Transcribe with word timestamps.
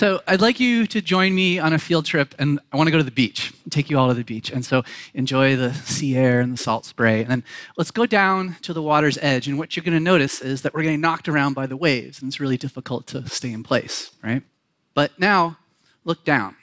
So 0.00 0.22
I'd 0.26 0.40
like 0.40 0.58
you 0.58 0.86
to 0.86 1.02
join 1.02 1.34
me 1.34 1.58
on 1.58 1.74
a 1.74 1.78
field 1.78 2.06
trip, 2.06 2.34
and 2.38 2.58
I 2.72 2.78
want 2.78 2.86
to 2.86 2.90
go 2.90 2.96
to 2.96 3.04
the 3.04 3.10
beach, 3.10 3.52
take 3.68 3.90
you 3.90 3.98
all 3.98 4.08
to 4.08 4.14
the 4.14 4.24
beach. 4.24 4.50
And 4.50 4.64
so 4.64 4.82
enjoy 5.12 5.56
the 5.56 5.74
sea 5.74 6.16
air 6.16 6.40
and 6.40 6.54
the 6.54 6.56
salt 6.56 6.86
spray. 6.86 7.20
And 7.20 7.30
then 7.30 7.44
let's 7.76 7.90
go 7.90 8.06
down 8.06 8.56
to 8.62 8.72
the 8.72 8.80
water's 8.80 9.18
edge. 9.20 9.46
And 9.46 9.58
what 9.58 9.76
you're 9.76 9.84
going 9.84 9.92
to 9.92 10.00
notice 10.00 10.40
is 10.40 10.62
that 10.62 10.72
we're 10.72 10.84
getting 10.84 11.02
knocked 11.02 11.28
around 11.28 11.52
by 11.52 11.66
the 11.66 11.76
waves, 11.76 12.22
and 12.22 12.30
it's 12.30 12.40
really 12.40 12.56
difficult 12.56 13.06
to 13.08 13.28
stay 13.28 13.52
in 13.52 13.62
place, 13.62 14.12
right? 14.24 14.42
But 14.94 15.18
now 15.18 15.58
look 16.06 16.24
down. 16.24 16.56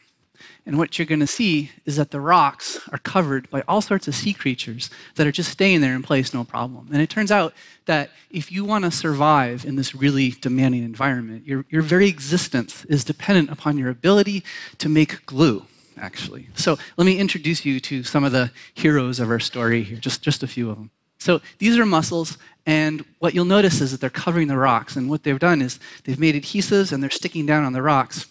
And 0.65 0.77
what 0.77 0.97
you're 0.97 1.05
going 1.05 1.19
to 1.19 1.27
see 1.27 1.71
is 1.85 1.95
that 1.95 2.11
the 2.11 2.19
rocks 2.19 2.79
are 2.91 2.97
covered 2.97 3.50
by 3.50 3.64
all 3.68 3.82
sorts 3.82 4.07
of 4.07 4.15
sea 4.15 4.33
creatures 4.33 4.89
that 5.15 5.28
are 5.28 5.32
just 5.32 5.51
staying 5.51 5.82
there 5.82 5.95
in 5.95 6.04
place, 6.04 6.33
no 6.33 6.43
problem. 6.43 6.89
And 6.91 7.01
it 7.01 7.09
turns 7.09 7.32
out 7.32 7.54
that 7.86 8.11
if 8.29 8.51
you 8.51 8.65
want 8.65 8.86
to 8.86 8.92
survive 8.92 9.65
in 9.65 9.75
this 9.75 9.95
really 9.95 10.31
demanding 10.31 10.83
environment, 10.83 11.45
your, 11.45 11.65
your 11.69 11.81
very 11.81 12.07
existence 12.07 12.86
is 12.86 13.04
dependent 13.04 13.50
upon 13.50 13.78
your 13.78 13.89
ability 13.89 14.43
to 14.78 14.89
make 14.89 15.25
glue, 15.25 15.65
actually. 15.97 16.50
So 16.56 16.78
let 16.97 17.06
me 17.06 17.17
introduce 17.17 17.65
you 17.65 17.79
to 17.81 18.04
some 18.04 18.23
of 18.23 18.31
the 18.31 18.51
heroes 18.73 19.19
of 19.19 19.29
our 19.29 19.39
story 19.39 19.83
here, 19.83 19.97
just, 19.97 20.21
just 20.21 20.43
a 20.43 20.47
few 20.47 20.69
of 20.69 20.78
them. 20.78 20.92
So 21.19 21.42
these 21.57 21.78
are 21.78 21.86
mussels, 21.86 22.37
and 22.65 23.04
what 23.19 23.33
you'll 23.33 23.45
notice 23.45 23.81
is 23.81 23.92
that 23.92 24.01
they're 24.01 24.09
covering 24.09 24.47
the 24.47 24.57
rocks. 24.57 24.95
And 24.95 25.09
what 25.09 25.23
they've 25.23 25.39
done 25.39 25.61
is 25.61 25.79
they've 26.04 26.19
made 26.19 26.36
adhesives 26.36 26.92
and 26.92 27.01
they're 27.01 27.09
sticking 27.09 27.45
down 27.45 27.64
on 27.64 27.73
the 27.73 27.81
rocks 27.81 28.28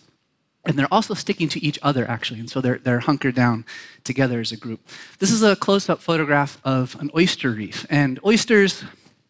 and 0.66 0.78
they're 0.78 0.92
also 0.92 1.14
sticking 1.14 1.48
to 1.50 1.64
each 1.64 1.78
other, 1.82 2.08
actually. 2.08 2.40
And 2.40 2.50
so 2.50 2.60
they're, 2.60 2.78
they're 2.78 3.00
hunkered 3.00 3.34
down 3.34 3.64
together 4.04 4.40
as 4.40 4.52
a 4.52 4.56
group. 4.56 4.80
This 5.18 5.30
is 5.30 5.42
a 5.42 5.56
close 5.56 5.88
up 5.88 6.00
photograph 6.00 6.60
of 6.64 6.96
an 7.00 7.10
oyster 7.16 7.50
reef. 7.50 7.86
And 7.88 8.18
oysters, 8.24 8.84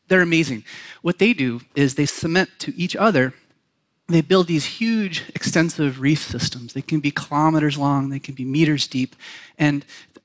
they're 0.09 0.23
amazing. 0.23 0.65
What 1.03 1.19
they 1.19 1.33
do 1.33 1.61
is 1.75 1.95
they 1.95 2.07
cement 2.07 2.51
to 2.61 2.75
each 2.77 2.97
other. 2.97 3.35
They 4.09 4.21
build 4.21 4.47
these 4.47 4.65
huge, 4.65 5.25
extensive 5.35 6.01
reef 6.01 6.23
systems. 6.23 6.73
They 6.73 6.83
can 6.83 7.01
be 7.01 7.11
kilometers 7.11 7.77
long, 7.77 8.09
they 8.09 8.21
can 8.21 8.35
be 8.35 8.45
meters 8.45 8.87
deep. 8.87 9.17
And 9.59 9.85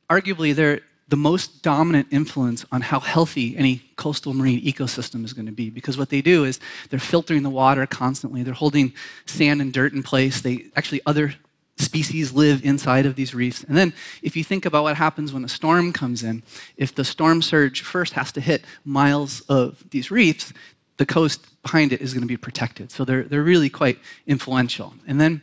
arguably, 0.10 0.56
they're, 0.56 0.82
the 1.12 1.18
most 1.18 1.62
dominant 1.62 2.08
influence 2.10 2.66
on 2.72 2.80
how 2.80 3.02
healthy 3.02 3.58
any 3.58 3.84
coastal 3.98 4.34
marine 4.34 4.62
ecosystem 4.64 5.26
is 5.26 5.34
going 5.34 5.46
to 5.46 5.52
be. 5.52 5.70
Because 5.70 5.98
what 5.98 6.10
they 6.10 6.22
do 6.22 6.46
is 6.46 6.58
they're 6.90 7.00
filtering 7.00 7.44
the 7.44 7.50
water 7.50 7.86
constantly, 7.86 8.44
they're 8.44 8.54
holding 8.54 8.94
sand 9.26 9.62
and 9.62 9.74
dirt 9.74 9.92
in 9.92 10.04
place. 10.04 10.40
They 10.40 10.68
actually, 10.78 11.02
other 11.06 11.36
species 11.78 12.32
live 12.32 12.64
inside 12.64 13.06
of 13.06 13.16
these 13.16 13.36
reefs. 13.36 13.62
And 13.66 13.76
then, 13.76 13.94
if 14.22 14.38
you 14.38 14.44
think 14.46 14.66
about 14.66 14.84
what 14.84 14.96
happens 14.96 15.34
when 15.34 15.44
a 15.44 15.50
storm 15.50 15.92
comes 15.92 16.24
in, 16.24 16.44
if 16.78 16.96
the 16.96 17.04
storm 17.04 17.42
surge 17.42 17.82
first 17.82 18.14
has 18.14 18.32
to 18.32 18.42
hit 18.42 18.64
miles 18.86 19.42
of 19.50 19.84
these 19.90 20.12
reefs, 20.12 20.54
the 20.96 21.06
coast 21.06 21.46
behind 21.62 21.92
it 21.92 22.00
is 22.00 22.14
going 22.14 22.22
to 22.22 22.28
be 22.28 22.38
protected. 22.38 22.90
So 22.90 23.04
they're, 23.04 23.24
they're 23.24 23.44
really 23.44 23.70
quite 23.70 24.00
influential. 24.28 24.94
And 25.06 25.20
then 25.20 25.42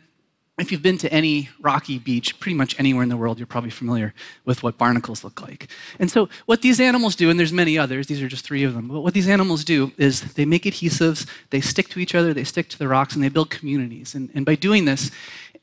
if 0.59 0.71
you've 0.71 0.81
been 0.81 0.97
to 0.99 1.11
any 1.11 1.49
rocky 1.61 1.97
beach, 1.97 2.39
pretty 2.39 2.55
much 2.55 2.77
anywhere 2.79 3.03
in 3.03 3.09
the 3.09 3.17
world, 3.17 3.39
you're 3.39 3.47
probably 3.47 3.69
familiar 3.69 4.13
with 4.45 4.61
what 4.63 4.77
barnacles 4.77 5.23
look 5.23 5.41
like. 5.41 5.67
And 5.99 6.11
so, 6.11 6.29
what 6.45 6.61
these 6.61 6.79
animals 6.79 7.15
do, 7.15 7.29
and 7.29 7.39
there's 7.39 7.53
many 7.53 7.77
others, 7.77 8.07
these 8.07 8.21
are 8.21 8.27
just 8.27 8.45
three 8.45 8.63
of 8.63 8.73
them, 8.73 8.87
but 8.87 9.01
what 9.01 9.13
these 9.13 9.27
animals 9.27 9.63
do 9.63 9.91
is 9.97 10.21
they 10.33 10.45
make 10.45 10.63
adhesives, 10.63 11.27
they 11.49 11.61
stick 11.61 11.89
to 11.89 11.99
each 11.99 12.15
other, 12.15 12.33
they 12.33 12.43
stick 12.43 12.69
to 12.69 12.79
the 12.79 12.87
rocks, 12.87 13.15
and 13.15 13.23
they 13.23 13.29
build 13.29 13.49
communities. 13.49 14.15
And, 14.15 14.29
and 14.33 14.45
by 14.45 14.55
doing 14.55 14.85
this, 14.85 15.11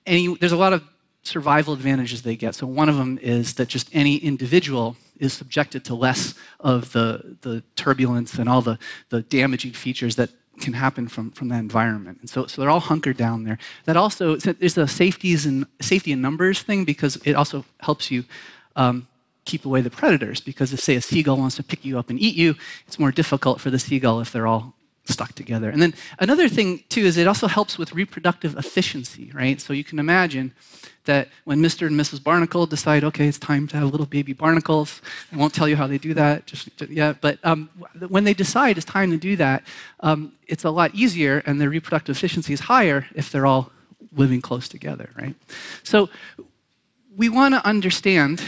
any, 0.07 0.35
there's 0.37 0.53
a 0.53 0.57
lot 0.57 0.73
of 0.73 0.83
survival 1.23 1.75
advantages 1.75 2.23
they 2.23 2.37
get. 2.37 2.55
So, 2.55 2.67
one 2.67 2.89
of 2.89 2.97
them 2.97 3.19
is 3.21 3.55
that 3.55 3.69
just 3.69 3.89
any 3.93 4.17
individual 4.17 4.97
is 5.19 5.33
subjected 5.33 5.85
to 5.85 5.95
less 5.95 6.35
of 6.61 6.93
the, 6.93 7.37
the 7.43 7.63
turbulence 7.75 8.35
and 8.35 8.49
all 8.49 8.63
the, 8.63 8.79
the 9.09 9.23
damaging 9.23 9.73
features 9.73 10.17
that 10.17 10.31
can 10.61 10.72
happen 10.72 11.09
from, 11.09 11.31
from 11.33 11.49
that 11.49 11.59
environment. 11.59 12.19
And 12.21 12.31
so, 12.31 12.47
so 12.47 12.61
they're 12.61 12.71
all 12.71 12.81
hunkered 12.81 13.17
down 13.17 13.44
there. 13.44 13.59
That 13.84 13.97
also, 13.97 14.37
there's 14.37 14.78
a 14.78 14.89
safeties 14.89 15.47
and, 15.47 15.67
safety 15.81 16.12
in 16.12 16.21
numbers 16.21 16.62
thing 16.62 16.84
because 16.84 17.17
it 17.25 17.34
also 17.34 17.65
helps 17.81 18.11
you 18.11 18.25
um, 18.77 19.06
keep 19.44 19.65
away 19.65 19.81
the 19.81 19.91
predators. 19.91 20.41
Because 20.41 20.72
if, 20.72 20.81
say, 20.81 20.97
a 20.97 21.00
seagull 21.00 21.39
wants 21.39 21.56
to 21.56 21.62
pick 21.62 21.84
you 21.84 21.99
up 21.99 22.11
and 22.11 22.21
eat 22.21 22.37
you, 22.37 22.55
it's 22.87 22.99
more 22.99 23.12
difficult 23.12 23.61
for 23.61 23.71
the 23.71 23.78
seagull 23.78 24.21
if 24.21 24.33
they're 24.33 24.47
all 24.47 24.75
stuck 25.06 25.33
together. 25.34 25.71
And 25.71 25.81
then 25.81 25.94
another 26.19 26.49
thing, 26.49 26.84
too, 26.89 27.03
is 27.03 27.17
it 27.17 27.27
also 27.27 27.47
helps 27.47 27.78
with 27.78 27.93
reproductive 27.93 28.56
efficiency, 28.56 29.31
right? 29.34 29.61
So 29.61 29.72
you 29.72 29.84
can 29.84 29.99
imagine 29.99 30.53
that 31.05 31.28
when 31.44 31.61
Mr. 31.61 31.87
and 31.87 31.99
Mrs. 31.99 32.22
Barnacle 32.22 32.67
decide, 32.67 33.05
okay, 33.05 33.27
it's 33.27 33.39
time 33.39 33.67
to 33.69 33.77
have 33.77 33.91
little 33.91 34.06
baby 34.06 34.33
barnacles, 34.33 35.00
I 35.33 35.37
won't 35.37 35.55
tell 35.55 35.69
you 35.69 35.77
how 35.77 35.87
they 35.87 35.99
do 35.99 36.15
that 36.15 36.47
just 36.47 36.69
yet, 36.89 37.21
but 37.21 37.39
um, 37.44 37.71
when 38.09 38.25
they 38.25 38.34
decide 38.34 38.77
it's 38.77 38.84
time 38.84 39.11
to 39.12 39.17
do 39.17 39.37
that, 39.37 39.62
um, 40.00 40.33
it's 40.49 40.65
a 40.65 40.71
lot 40.71 40.94
easier 40.94 41.43
and 41.47 41.61
their 41.61 41.71
reproductive 41.71 42.17
efficiency 42.17 42.53
is 42.53 42.61
higher 42.61 43.06
if 43.15 43.31
they're 43.31 43.47
all 43.47 43.71
living 44.17 44.41
close 44.41 44.69
together, 44.69 45.11
right? 45.17 45.34
So 45.83 46.11
we 47.17 47.28
want 47.28 47.55
to 47.55 47.65
understand 47.65 48.43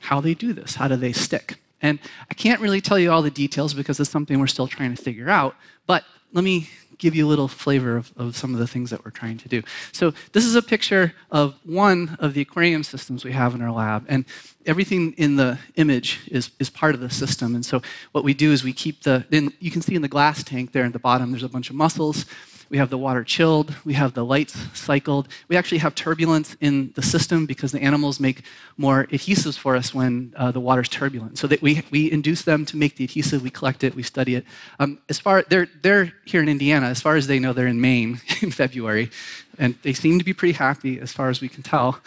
how 0.00 0.20
they 0.20 0.34
do 0.34 0.52
this. 0.52 0.76
How 0.76 0.88
do 0.88 0.96
they 0.96 1.12
stick? 1.12 1.56
And 1.80 1.98
I 2.30 2.34
can't 2.34 2.60
really 2.60 2.80
tell 2.80 2.98
you 2.98 3.10
all 3.10 3.22
the 3.22 3.30
details 3.30 3.74
because 3.74 4.00
it's 4.00 4.10
something 4.10 4.38
we're 4.38 4.46
still 4.46 4.66
trying 4.66 4.94
to 4.94 5.02
figure 5.02 5.28
out, 5.30 5.54
but 5.86 6.04
let 6.32 6.44
me 6.44 6.68
give 6.98 7.14
you 7.14 7.26
a 7.26 7.28
little 7.28 7.48
flavor 7.48 7.96
of, 7.96 8.12
of 8.16 8.36
some 8.36 8.52
of 8.52 8.58
the 8.58 8.66
things 8.66 8.90
that 8.90 9.04
we're 9.04 9.12
trying 9.12 9.38
to 9.38 9.48
do. 9.48 9.62
So 9.92 10.12
this 10.32 10.44
is 10.44 10.56
a 10.56 10.62
picture 10.62 11.14
of 11.30 11.54
one 11.64 12.16
of 12.18 12.34
the 12.34 12.40
aquarium 12.40 12.82
systems 12.82 13.24
we 13.24 13.32
have 13.32 13.54
in 13.54 13.62
our 13.62 13.70
lab. 13.70 14.04
And 14.08 14.24
everything 14.66 15.12
in 15.12 15.36
the 15.36 15.58
image 15.76 16.20
is, 16.26 16.50
is 16.58 16.68
part 16.68 16.94
of 16.94 17.00
the 17.00 17.08
system. 17.08 17.54
And 17.54 17.64
so 17.64 17.80
what 18.12 18.24
we 18.24 18.34
do 18.34 18.52
is 18.52 18.64
we 18.64 18.72
keep 18.72 19.02
the, 19.04 19.24
then 19.30 19.52
you 19.60 19.70
can 19.70 19.80
see 19.80 19.94
in 19.94 20.02
the 20.02 20.08
glass 20.08 20.42
tank 20.42 20.72
there 20.72 20.84
at 20.84 20.92
the 20.92 20.98
bottom, 20.98 21.30
there's 21.30 21.44
a 21.44 21.48
bunch 21.48 21.70
of 21.70 21.76
mussels. 21.76 22.26
We 22.70 22.76
have 22.78 22.90
the 22.90 22.98
water 22.98 23.24
chilled. 23.24 23.74
We 23.84 23.94
have 23.94 24.12
the 24.12 24.24
lights 24.24 24.56
cycled. 24.78 25.28
We 25.48 25.56
actually 25.56 25.78
have 25.78 25.94
turbulence 25.94 26.56
in 26.60 26.92
the 26.94 27.02
system 27.02 27.46
because 27.46 27.72
the 27.72 27.82
animals 27.82 28.20
make 28.20 28.42
more 28.76 29.06
adhesives 29.06 29.56
for 29.56 29.74
us 29.74 29.94
when 29.94 30.34
uh, 30.36 30.50
the 30.52 30.60
water's 30.60 30.88
turbulent. 30.88 31.38
So 31.38 31.46
that 31.46 31.62
we, 31.62 31.82
we 31.90 32.12
induce 32.12 32.42
them 32.42 32.66
to 32.66 32.76
make 32.76 32.96
the 32.96 33.04
adhesive. 33.04 33.42
We 33.42 33.50
collect 33.50 33.84
it. 33.84 33.94
We 33.94 34.02
study 34.02 34.34
it. 34.34 34.44
Um, 34.78 34.98
as 35.08 35.18
far 35.18 35.44
they're 35.48 35.68
they're 35.82 36.12
here 36.26 36.42
in 36.42 36.48
Indiana. 36.48 36.86
As 36.86 37.00
far 37.00 37.16
as 37.16 37.26
they 37.26 37.38
know, 37.38 37.52
they're 37.52 37.66
in 37.66 37.80
Maine 37.80 38.20
in 38.42 38.50
February, 38.50 39.10
and 39.58 39.74
they 39.82 39.94
seem 39.94 40.18
to 40.18 40.24
be 40.24 40.34
pretty 40.34 40.54
happy 40.54 41.00
as 41.00 41.12
far 41.12 41.30
as 41.30 41.40
we 41.40 41.48
can 41.48 41.62
tell. 41.62 42.00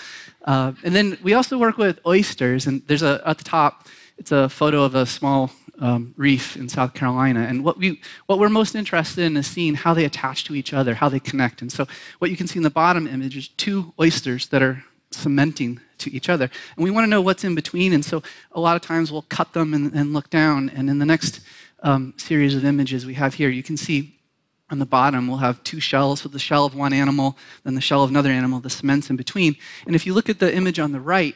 Uh, 0.46 0.74
and 0.84 0.96
then 0.96 1.18
we 1.24 1.34
also 1.34 1.58
work 1.58 1.78
with 1.78 2.00
oysters. 2.06 2.68
And 2.68 2.82
there's 2.88 3.04
a 3.04 3.22
at 3.26 3.38
the 3.40 3.44
top. 3.44 3.88
It's 4.18 4.32
a 4.32 4.50
photo 4.50 4.84
of 4.84 4.96
a 4.96 5.06
small 5.06 5.52
um, 5.80 6.14
reef 6.16 6.56
in 6.56 6.70
South 6.70 6.94
Carolina. 6.94 7.42
And 7.42 7.64
what, 7.64 7.78
we, 7.78 8.02
what 8.28 8.40
we're 8.40 8.50
most 8.50 8.76
interested 8.76 9.24
in 9.24 9.36
is 9.36 9.48
seeing 9.48 9.74
how 9.74 9.94
they 9.94 10.06
attach 10.06 10.44
to 10.46 10.56
each 10.56 10.74
other, 10.74 10.94
how 10.94 11.10
they 11.10 11.20
connect. 11.20 11.62
And 11.62 11.72
so 11.72 11.88
what 12.20 12.30
you 12.30 12.38
can 12.38 12.48
see 12.48 12.58
in 12.60 12.64
the 12.64 12.70
bottom 12.70 13.08
image 13.08 13.36
is 13.36 13.48
two 13.48 13.94
oysters 14.00 14.48
that 14.50 14.62
are 14.62 14.84
cementing 15.10 15.80
to 15.98 16.14
each 16.14 16.30
other. 16.30 16.50
And 16.76 16.84
we 16.84 16.92
want 16.92 17.06
to 17.06 17.10
know 17.10 17.22
what's 17.22 17.44
in 17.44 17.56
between. 17.56 17.94
And 17.94 18.06
so 18.06 18.22
a 18.52 18.60
lot 18.60 18.76
of 18.76 18.82
times 18.82 19.12
we'll 19.12 19.24
cut 19.24 19.54
them 19.54 19.74
and, 19.74 19.94
and 19.94 20.14
look 20.14 20.30
down. 20.30 20.70
And 20.70 20.90
in 20.90 21.00
the 21.00 21.06
next 21.06 21.42
um, 21.84 22.14
series 22.18 22.56
of 22.56 22.64
images 22.64 23.06
we 23.06 23.16
have 23.16 23.34
here, 23.34 23.50
you 23.50 23.64
can 23.64 23.78
see 23.78 24.18
on 24.70 24.80
the 24.80 24.86
bottom 24.86 25.28
we'll 25.28 25.38
have 25.38 25.62
two 25.64 25.82
shells, 25.82 26.22
so 26.22 26.30
the 26.30 26.40
shell 26.40 26.66
of 26.66 26.76
one 26.76 26.94
animal, 26.94 27.38
then 27.64 27.76
the 27.76 27.82
shell 27.82 28.04
of 28.04 28.10
another 28.10 28.30
animal, 28.30 28.60
the 28.60 28.70
cements 28.70 29.10
in 29.10 29.18
between. 29.18 29.56
And 29.86 29.96
if 29.96 30.06
you 30.06 30.14
look 30.14 30.30
at 30.30 30.40
the 30.40 30.56
image 30.56 30.80
on 30.80 30.94
the 30.94 31.00
right, 31.02 31.36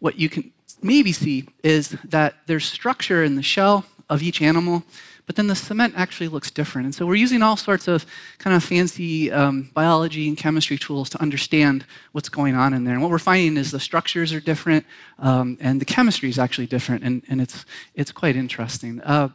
what 0.00 0.18
you 0.18 0.28
can 0.28 0.52
maybe 0.84 1.12
see 1.12 1.48
is 1.62 1.96
that 2.04 2.34
there's 2.46 2.66
structure 2.66 3.24
in 3.24 3.36
the 3.36 3.42
shell 3.42 3.86
of 4.10 4.22
each 4.22 4.42
animal, 4.42 4.84
but 5.26 5.36
then 5.36 5.46
the 5.46 5.56
cement 5.56 5.94
actually 5.96 6.28
looks 6.28 6.50
different. 6.50 6.84
And 6.84 6.94
so 6.94 7.06
we're 7.06 7.14
using 7.14 7.42
all 7.42 7.56
sorts 7.56 7.88
of 7.88 8.04
kind 8.38 8.54
of 8.54 8.62
fancy 8.62 9.32
um, 9.32 9.70
biology 9.72 10.28
and 10.28 10.36
chemistry 10.36 10.76
tools 10.76 11.08
to 11.10 11.22
understand 11.22 11.86
what's 12.12 12.28
going 12.28 12.54
on 12.54 12.74
in 12.74 12.84
there. 12.84 12.92
And 12.92 13.02
what 13.02 13.10
we're 13.10 13.18
finding 13.18 13.56
is 13.56 13.70
the 13.70 13.80
structures 13.80 14.34
are 14.34 14.40
different 14.40 14.84
um, 15.18 15.56
and 15.60 15.80
the 15.80 15.86
chemistry 15.86 16.28
is 16.28 16.38
actually 16.38 16.66
different, 16.66 17.02
and, 17.02 17.22
and 17.28 17.40
it's, 17.40 17.64
it's 17.94 18.12
quite 18.12 18.36
interesting. 18.36 19.00
Uh, 19.00 19.30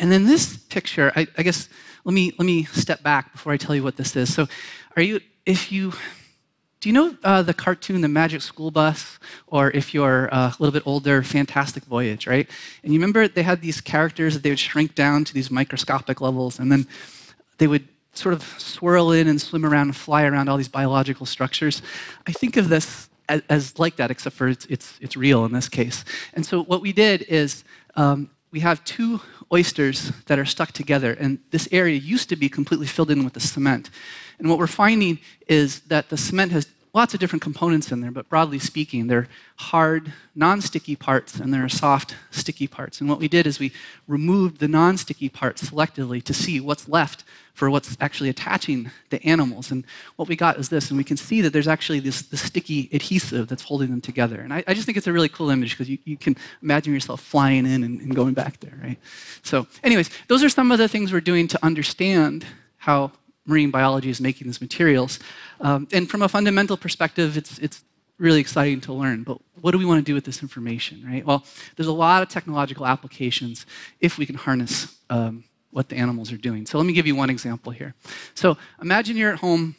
and 0.00 0.10
then 0.10 0.24
this 0.24 0.56
picture, 0.56 1.12
I, 1.14 1.26
I 1.36 1.42
guess, 1.42 1.68
let 2.04 2.14
me, 2.14 2.32
let 2.38 2.46
me 2.46 2.64
step 2.64 3.02
back 3.02 3.32
before 3.32 3.52
I 3.52 3.58
tell 3.58 3.76
you 3.76 3.82
what 3.82 3.96
this 3.96 4.16
is. 4.16 4.32
So, 4.34 4.48
are 4.96 5.02
you, 5.02 5.20
if 5.46 5.70
you, 5.70 5.92
do 6.82 6.88
you 6.88 6.92
know 6.92 7.16
uh, 7.22 7.42
the 7.42 7.54
cartoon, 7.54 8.00
The 8.00 8.08
Magic 8.08 8.42
School 8.42 8.72
Bus? 8.72 9.20
Or 9.46 9.70
if 9.70 9.94
you're 9.94 10.28
uh, 10.34 10.48
a 10.48 10.56
little 10.58 10.72
bit 10.72 10.82
older, 10.84 11.22
Fantastic 11.22 11.84
Voyage, 11.84 12.26
right? 12.26 12.50
And 12.82 12.92
you 12.92 12.98
remember 12.98 13.28
they 13.28 13.44
had 13.44 13.60
these 13.60 13.80
characters 13.80 14.34
that 14.34 14.42
they 14.42 14.50
would 14.50 14.58
shrink 14.58 14.96
down 14.96 15.22
to 15.26 15.32
these 15.32 15.48
microscopic 15.48 16.20
levels, 16.20 16.58
and 16.58 16.72
then 16.72 16.88
they 17.58 17.68
would 17.68 17.86
sort 18.14 18.34
of 18.34 18.42
swirl 18.58 19.12
in 19.12 19.28
and 19.28 19.40
swim 19.40 19.64
around 19.64 19.86
and 19.86 19.96
fly 19.96 20.24
around 20.24 20.48
all 20.48 20.56
these 20.56 20.66
biological 20.66 21.24
structures. 21.24 21.82
I 22.26 22.32
think 22.32 22.56
of 22.56 22.68
this 22.68 23.08
as, 23.28 23.42
as 23.48 23.78
like 23.78 23.94
that, 23.96 24.10
except 24.10 24.34
for 24.34 24.48
it's, 24.48 24.66
it's, 24.66 24.98
it's, 25.00 25.16
real 25.16 25.44
in 25.44 25.52
this 25.52 25.68
case. 25.68 26.04
And 26.34 26.44
so 26.44 26.64
what 26.64 26.82
we 26.82 26.92
did 26.92 27.22
is 27.22 27.62
um, 27.94 28.28
we 28.52 28.60
have 28.60 28.84
two 28.84 29.20
oysters 29.50 30.12
that 30.26 30.38
are 30.38 30.44
stuck 30.44 30.72
together, 30.72 31.16
and 31.18 31.38
this 31.50 31.68
area 31.72 31.98
used 31.98 32.28
to 32.28 32.36
be 32.36 32.48
completely 32.48 32.86
filled 32.86 33.10
in 33.10 33.24
with 33.24 33.32
the 33.32 33.40
cement. 33.40 33.90
And 34.38 34.48
what 34.48 34.58
we're 34.58 34.66
finding 34.66 35.18
is 35.48 35.80
that 35.82 36.10
the 36.10 36.16
cement 36.16 36.52
has 36.52 36.66
lots 36.94 37.14
of 37.14 37.20
different 37.20 37.42
components 37.42 37.90
in 37.90 38.02
there, 38.02 38.10
but 38.10 38.28
broadly 38.28 38.58
speaking, 38.58 39.06
they're 39.06 39.28
hard, 39.56 40.12
non-sticky 40.34 40.96
parts 40.96 41.36
and 41.36 41.52
there 41.52 41.64
are 41.64 41.68
soft, 41.68 42.16
sticky 42.30 42.66
parts. 42.66 43.00
And 43.00 43.08
what 43.08 43.18
we 43.18 43.28
did 43.28 43.46
is 43.46 43.58
we 43.58 43.72
removed 44.06 44.58
the 44.58 44.68
non-sticky 44.68 45.30
parts 45.30 45.70
selectively 45.70 46.22
to 46.22 46.34
see 46.34 46.60
what's 46.60 46.88
left 46.88 47.24
for 47.54 47.70
what's 47.70 47.96
actually 48.00 48.28
attaching 48.28 48.90
the 49.10 49.24
animals. 49.24 49.70
And 49.70 49.84
what 50.16 50.28
we 50.28 50.36
got 50.36 50.58
is 50.58 50.68
this, 50.68 50.90
and 50.90 50.98
we 50.98 51.04
can 51.04 51.16
see 51.16 51.40
that 51.42 51.52
there's 51.52 51.68
actually 51.68 52.00
this, 52.00 52.22
this 52.22 52.42
sticky 52.42 52.90
adhesive 52.92 53.48
that's 53.48 53.62
holding 53.62 53.90
them 53.90 54.00
together. 54.00 54.40
And 54.40 54.52
I, 54.52 54.64
I 54.66 54.74
just 54.74 54.86
think 54.86 54.98
it's 54.98 55.06
a 55.06 55.12
really 55.12 55.28
cool 55.28 55.50
image 55.50 55.70
because 55.70 55.88
you, 55.88 55.98
you 56.04 56.16
can 56.16 56.36
imagine 56.62 56.92
yourself 56.92 57.20
flying 57.20 57.66
in 57.66 57.84
and, 57.84 58.00
and 58.00 58.14
going 58.14 58.34
back 58.34 58.60
there, 58.60 58.78
right? 58.82 58.98
So 59.42 59.66
anyways, 59.82 60.10
those 60.28 60.42
are 60.42 60.48
some 60.48 60.72
of 60.72 60.78
the 60.78 60.88
things 60.88 61.12
we're 61.12 61.20
doing 61.20 61.48
to 61.48 61.58
understand 61.64 62.46
how 62.78 63.12
marine 63.46 63.70
biology 63.70 64.10
is 64.10 64.20
making 64.20 64.46
these 64.46 64.60
materials. 64.60 65.18
Um, 65.60 65.88
and 65.92 66.08
from 66.08 66.22
a 66.22 66.28
fundamental 66.28 66.76
perspective, 66.76 67.36
it's, 67.36 67.58
it's 67.58 67.84
really 68.18 68.40
exciting 68.40 68.80
to 68.82 68.92
learn. 68.92 69.24
But 69.24 69.38
what 69.60 69.72
do 69.72 69.78
we 69.78 69.84
want 69.84 69.98
to 69.98 70.08
do 70.08 70.14
with 70.14 70.24
this 70.24 70.42
information, 70.42 71.04
right? 71.06 71.24
Well, 71.24 71.44
there's 71.76 71.88
a 71.88 71.92
lot 71.92 72.22
of 72.22 72.28
technological 72.28 72.86
applications 72.86 73.66
if 74.00 74.18
we 74.18 74.26
can 74.26 74.36
harness 74.36 74.96
um, 75.10 75.44
what 75.70 75.88
the 75.88 75.96
animals 75.96 76.30
are 76.30 76.36
doing. 76.36 76.66
So 76.66 76.78
let 76.78 76.86
me 76.86 76.92
give 76.92 77.06
you 77.06 77.16
one 77.16 77.30
example 77.30 77.72
here. 77.72 77.94
So 78.34 78.56
imagine 78.80 79.16
you're 79.16 79.32
at 79.32 79.40
home 79.40 79.74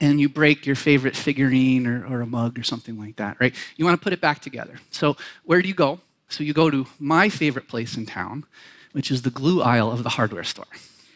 and 0.00 0.20
you 0.20 0.28
break 0.28 0.66
your 0.66 0.76
favorite 0.76 1.16
figurine 1.16 1.86
or, 1.86 2.06
or 2.06 2.20
a 2.20 2.26
mug 2.26 2.58
or 2.58 2.62
something 2.62 2.98
like 2.98 3.16
that, 3.16 3.36
right? 3.40 3.54
You 3.76 3.84
want 3.84 4.00
to 4.00 4.02
put 4.02 4.12
it 4.12 4.20
back 4.20 4.40
together. 4.40 4.80
So 4.90 5.16
where 5.44 5.60
do 5.60 5.68
you 5.68 5.74
go? 5.74 6.00
So 6.28 6.44
you 6.44 6.52
go 6.52 6.70
to 6.70 6.86
my 6.98 7.28
favorite 7.28 7.68
place 7.68 7.96
in 7.96 8.06
town, 8.06 8.44
which 8.92 9.10
is 9.10 9.22
the 9.22 9.30
glue 9.30 9.62
aisle 9.62 9.90
of 9.90 10.02
the 10.02 10.10
hardware 10.10 10.44
store, 10.44 10.66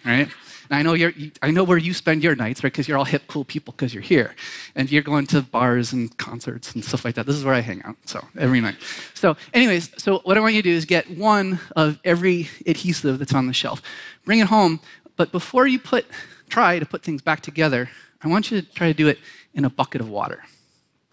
right? 0.04 0.28
And 0.70 0.78
I 0.78 0.82
know, 0.82 0.94
you're, 0.94 1.12
I 1.42 1.50
know 1.50 1.64
where 1.64 1.78
you 1.78 1.94
spend 1.94 2.22
your 2.22 2.34
nights, 2.34 2.62
right? 2.62 2.72
Because 2.72 2.88
you're 2.88 2.98
all 2.98 3.04
hip, 3.04 3.22
cool 3.26 3.44
people 3.44 3.72
because 3.72 3.92
you're 3.92 4.02
here. 4.02 4.34
And 4.74 4.90
you're 4.90 5.02
going 5.02 5.26
to 5.28 5.42
bars 5.42 5.92
and 5.92 6.16
concerts 6.18 6.74
and 6.74 6.84
stuff 6.84 7.04
like 7.04 7.14
that. 7.16 7.26
This 7.26 7.36
is 7.36 7.44
where 7.44 7.54
I 7.54 7.60
hang 7.60 7.82
out, 7.84 7.96
so 8.04 8.24
every 8.38 8.60
night. 8.60 8.76
So, 9.14 9.36
anyways, 9.52 9.90
so 10.02 10.20
what 10.20 10.36
I 10.36 10.40
want 10.40 10.54
you 10.54 10.62
to 10.62 10.68
do 10.70 10.74
is 10.74 10.84
get 10.84 11.10
one 11.10 11.60
of 11.76 11.98
every 12.04 12.48
adhesive 12.66 13.18
that's 13.18 13.34
on 13.34 13.46
the 13.46 13.52
shelf. 13.52 13.82
Bring 14.24 14.40
it 14.40 14.46
home, 14.46 14.80
but 15.16 15.32
before 15.32 15.66
you 15.66 15.78
put, 15.78 16.06
try 16.48 16.78
to 16.78 16.86
put 16.86 17.02
things 17.02 17.22
back 17.22 17.40
together, 17.40 17.90
I 18.22 18.28
want 18.28 18.50
you 18.50 18.60
to 18.60 18.72
try 18.74 18.88
to 18.88 18.94
do 18.94 19.08
it 19.08 19.18
in 19.54 19.64
a 19.64 19.70
bucket 19.70 20.00
of 20.00 20.08
water. 20.08 20.44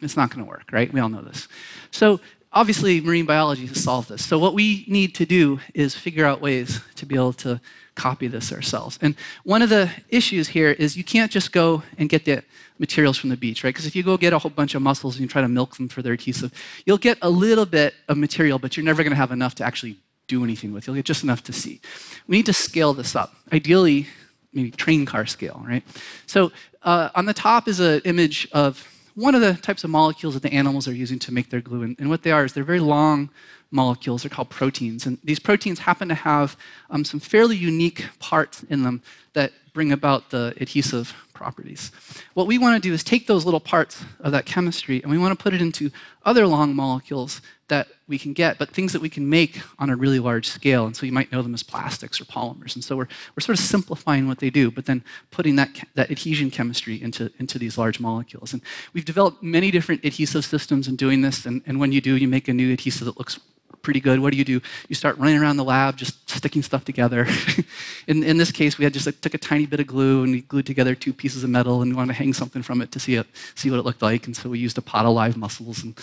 It's 0.02 0.16
not 0.16 0.30
going 0.30 0.44
to 0.44 0.50
work, 0.50 0.70
right? 0.72 0.92
We 0.92 1.00
all 1.00 1.10
know 1.10 1.22
this. 1.22 1.48
So 1.92 2.20
obviously 2.52 3.02
marine 3.02 3.26
biology 3.26 3.66
has 3.68 3.84
solved 3.84 4.10
this. 4.10 4.26
So 4.26 4.40
what 4.40 4.54
we 4.54 4.86
need 4.88 5.16
to 5.16 5.26
do 5.26 5.60
is 5.74 5.96
figure 5.96 6.26
out 6.26 6.42
ways 6.42 6.82
to 6.96 7.06
be 7.06 7.16
able 7.16 7.34
to 7.34 7.60
copy 8.00 8.28
this 8.28 8.52
ourselves. 8.52 8.98
And 9.02 9.16
one 9.44 9.62
of 9.62 9.70
the 9.70 9.92
issues 10.10 10.48
here 10.48 10.72
is 10.72 10.96
you 10.96 11.04
can't 11.04 11.32
just 11.32 11.52
go 11.52 11.84
and 11.98 12.10
get 12.10 12.26
the 12.26 12.44
materials 12.80 13.18
from 13.18 13.30
the 13.30 13.38
beach, 13.38 13.64
right? 13.64 13.74
Because 13.74 13.86
if 13.86 13.96
you 13.96 14.04
go 14.04 14.18
get 14.18 14.34
a 14.34 14.40
whole 14.40 14.50
bunch 14.52 14.74
of 14.74 14.82
mussels 14.82 15.16
and 15.16 15.22
you 15.22 15.28
try 15.28 15.42
to 15.42 15.50
milk 15.50 15.76
them 15.76 15.90
for 15.90 16.02
their 16.02 16.14
adhesive, 16.14 16.52
you'll 16.86 16.98
get 16.98 17.18
a 17.22 17.30
little 17.30 17.66
bit 17.66 17.94
of 18.08 18.18
material, 18.18 18.58
but 18.58 18.78
you're 18.78 18.86
never 18.86 19.04
going 19.04 19.12
to 19.12 19.18
have 19.18 19.32
enough 19.32 19.54
to 19.56 19.64
actually 19.64 19.98
do 20.28 20.44
anything 20.44 20.72
with. 20.74 20.88
You'll 20.88 20.96
get 20.96 21.06
just 21.06 21.24
enough 21.24 21.44
to 21.44 21.54
see. 21.54 21.82
We 22.28 22.38
need 22.38 22.46
to 22.46 22.54
scale 22.54 22.94
this 22.94 23.16
up. 23.16 23.36
Ideally, 23.52 24.08
maybe 24.54 24.72
train 24.72 25.06
car 25.06 25.26
scale, 25.26 25.62
right? 25.68 25.84
So 26.26 26.52
uh, 26.84 27.10
on 27.16 27.26
the 27.26 27.34
top 27.34 27.68
is 27.68 27.80
an 27.80 28.02
image 28.06 28.48
of 28.54 28.88
one 29.16 29.36
of 29.36 29.42
the 29.42 29.56
types 29.56 29.84
of 29.84 29.90
molecules 29.90 30.34
that 30.36 30.44
the 30.44 30.54
animals 30.54 30.88
are 30.88 30.94
using 30.94 31.20
to 31.20 31.34
make 31.34 31.50
their 31.50 31.62
glue. 31.62 31.84
And, 31.84 31.96
and 32.00 32.10
what 32.10 32.24
they 32.24 32.32
are 32.32 32.46
is 32.46 32.54
they're 32.54 32.64
very 32.64 32.80
long 32.80 33.30
molecules. 33.72 34.24
They're 34.24 34.30
called 34.30 34.50
proteins. 34.50 35.06
And 35.06 35.18
these 35.24 35.40
proteins 35.40 35.80
happen 35.80 36.08
to 36.10 36.16
have 36.16 36.58
um, 36.90 37.06
some 37.06 37.20
fairly 37.20 37.56
unique 37.56 38.06
parts 38.20 38.64
in 38.64 38.84
them 38.84 39.02
that 39.34 39.52
bring 39.74 39.92
about 39.92 40.32
the 40.32 40.54
adhesive 40.60 41.14
properties. 41.34 41.92
What 42.34 42.48
we 42.48 42.58
want 42.58 42.82
to 42.82 42.90
do 42.90 42.94
is 42.94 43.04
take 43.04 43.28
those 43.28 43.46
little 43.46 43.62
parts 43.62 44.04
of 44.20 44.32
that 44.34 44.46
chemistry 44.46 45.02
and 45.02 45.10
we 45.10 45.18
want 45.18 45.38
to 45.38 45.42
put 45.42 45.54
it 45.54 45.62
into 45.62 45.90
other 46.26 46.46
long 46.46 46.76
molecules 46.76 47.42
that 47.70 47.88
we 48.08 48.18
can 48.18 48.34
get, 48.34 48.58
but 48.58 48.72
things 48.72 48.92
that 48.92 49.02
we 49.02 49.10
can 49.10 49.30
make 49.30 49.62
on 49.78 49.90
a 49.90 49.96
really 49.96 50.20
large 50.20 50.48
scale. 50.48 50.86
And 50.86 50.96
so 50.98 51.06
you 51.06 51.12
might 51.12 51.32
know 51.32 51.42
them 51.42 51.54
as 51.54 51.64
plastics 51.64 52.20
or 52.20 52.26
polymers. 52.26 52.76
And 52.76 52.84
so 52.84 52.98
we're, 52.98 53.08
we're 53.36 53.42
sort 53.42 53.58
of 53.58 53.64
simplifying 53.64 54.28
what 54.28 54.40
they 54.40 54.50
do, 54.50 54.70
but 54.70 54.86
then 54.86 55.04
putting 55.32 55.56
that, 55.56 55.70
that 55.94 56.12
adhesion 56.12 56.52
chemistry 56.52 57.02
into, 57.02 57.32
into 57.40 57.58
these 57.58 57.78
large 57.78 58.00
molecules. 58.00 58.52
And 58.52 58.62
we've 58.94 59.06
developed 59.06 59.42
many 59.42 59.72
different 59.72 60.04
adhesive 60.04 60.44
systems 60.44 60.88
in 60.88 60.96
doing 60.96 61.22
this. 61.22 61.46
And, 61.46 61.62
and 61.66 61.80
when 61.80 61.92
you 61.92 62.02
do, 62.02 62.18
you 62.18 62.28
make 62.28 62.48
a 62.48 62.54
new 62.54 62.74
adhesive 62.74 63.06
that 63.06 63.18
looks 63.18 63.40
pretty 63.82 64.00
good. 64.00 64.20
What 64.20 64.32
do 64.32 64.38
you 64.38 64.46
do? 64.46 64.62
You 64.88 64.96
start 64.96 65.18
running 65.18 65.38
around 65.38 65.58
the 65.58 65.64
lab, 65.64 65.98
just 65.98 66.30
sticking 66.30 66.64
stuff 66.64 66.86
together. 66.86 67.28
in, 68.08 68.24
in 68.24 68.38
this 68.38 68.52
case, 68.52 68.78
we 68.78 68.84
had 68.84 68.94
just 68.94 69.06
like, 69.06 69.22
took 69.22 69.34
a 69.34 69.38
tiny 69.38 69.66
bit 69.66 69.80
of 69.80 69.88
glue 69.88 70.24
and 70.24 70.32
we 70.32 70.42
glued 70.42 70.66
together 70.66 70.96
two 70.96 71.14
pieces 71.14 71.44
of 71.44 71.50
metal 71.50 71.82
and 71.82 71.92
we 71.92 71.96
wanted 71.96 72.14
to 72.14 72.20
hang 72.20 72.34
something 72.34 72.62
from 72.62 72.82
it 72.82 72.92
to 72.92 73.00
see 73.00 73.16
it, 73.16 73.28
see 73.56 73.70
what 73.70 73.80
it 73.80 73.86
looked 73.86 74.02
like. 74.02 74.26
And 74.26 74.36
so 74.36 74.50
we 74.50 74.60
used 74.60 74.78
a 74.78 74.82
pot 74.82 75.06
of 75.06 75.14
live 75.14 75.38
mussels 75.38 75.84
and 75.84 75.98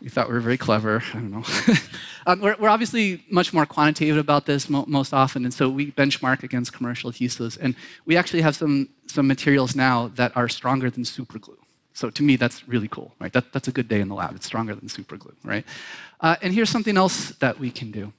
we 0.00 0.08
thought 0.08 0.28
we 0.28 0.34
were 0.34 0.40
very 0.40 0.58
clever. 0.58 1.02
I 1.12 1.14
don't 1.14 1.30
know. 1.30 1.44
um, 2.26 2.40
we're, 2.40 2.56
we're, 2.58 2.68
obviously 2.68 3.24
much 3.30 3.52
more 3.52 3.64
quantitative 3.64 4.16
about 4.16 4.44
this 4.44 4.68
mo 4.68 4.84
most 4.86 5.14
often, 5.14 5.44
and 5.44 5.54
so 5.54 5.68
we 5.68 5.92
benchmark 5.92 6.42
against 6.42 6.72
commercial 6.72 7.10
adhesives. 7.10 7.58
And 7.58 7.74
we 8.04 8.16
actually 8.16 8.42
have 8.42 8.54
some, 8.54 8.88
some 9.06 9.26
materials 9.26 9.74
now 9.74 10.08
that 10.16 10.36
are 10.36 10.48
stronger 10.48 10.90
than 10.90 11.04
superglue. 11.04 11.63
So 11.94 12.10
to 12.10 12.22
me, 12.22 12.36
that's 12.36 12.68
really 12.68 12.88
cool, 12.88 13.14
right? 13.20 13.32
That, 13.32 13.52
that's 13.52 13.68
a 13.68 13.72
good 13.72 13.88
day 13.88 14.00
in 14.00 14.08
the 14.08 14.16
lab. 14.16 14.34
It's 14.34 14.46
stronger 14.46 14.74
than 14.74 14.88
superglue, 14.88 15.34
right? 15.44 15.64
Uh, 16.20 16.36
and 16.42 16.52
here's 16.52 16.68
something 16.68 16.96
else 16.96 17.30
that 17.36 17.58
we 17.58 17.70
can 17.70 17.90
do. 17.92 18.12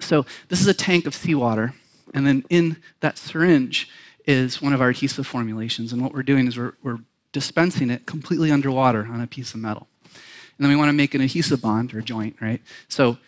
So 0.00 0.24
this 0.48 0.60
is 0.60 0.66
a 0.66 0.74
tank 0.74 1.06
of 1.06 1.14
seawater, 1.14 1.74
and 2.14 2.26
then 2.26 2.44
in 2.48 2.78
that 3.00 3.18
syringe 3.18 3.88
is 4.26 4.60
one 4.60 4.72
of 4.72 4.80
our 4.80 4.88
adhesive 4.88 5.26
formulations. 5.26 5.92
And 5.92 6.02
what 6.02 6.12
we're 6.12 6.22
doing 6.22 6.48
is 6.48 6.56
we're, 6.58 6.74
we're 6.82 6.98
dispensing 7.32 7.90
it 7.90 8.06
completely 8.06 8.50
underwater 8.50 9.06
on 9.06 9.20
a 9.20 9.26
piece 9.26 9.54
of 9.54 9.60
metal. 9.60 9.86
And 10.04 10.64
then 10.64 10.70
we 10.70 10.76
want 10.76 10.88
to 10.88 10.94
make 10.94 11.14
an 11.14 11.20
adhesive 11.20 11.60
bond 11.60 11.94
or 11.94 12.00
joint, 12.00 12.36
right? 12.40 12.62
So 12.88 13.18